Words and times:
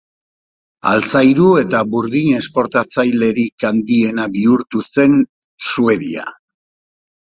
Altzairu 0.91 1.49
eta 1.63 1.81
burdin 1.95 2.31
esportatzailerik 2.39 3.67
handiena 3.69 4.27
bihurtu 4.37 4.83
zen 4.89 5.21
Suedia. 5.73 6.27